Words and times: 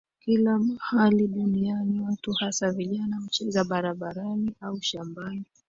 Kila 0.19 0.59
mahali 0.59 1.27
dunaini 1.27 1.99
watu 1.99 2.31
hasa 2.33 2.71
vijana 2.71 3.17
hucheza 3.17 3.63
barabarani 3.63 4.51
au 4.61 4.81
shambani 4.81 5.43